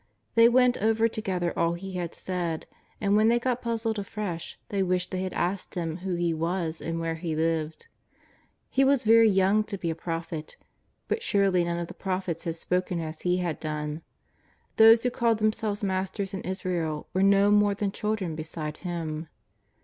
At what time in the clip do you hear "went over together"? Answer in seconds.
0.49-1.53